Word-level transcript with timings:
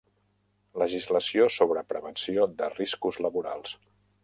Legislació 0.83 1.45
sobre 1.57 1.85
prevenció 1.93 2.49
de 2.63 2.73
riscos 2.79 3.23
laborals. 3.27 3.79